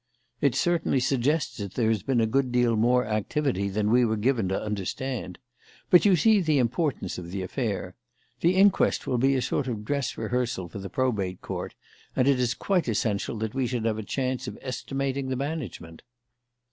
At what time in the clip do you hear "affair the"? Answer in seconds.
7.43-8.55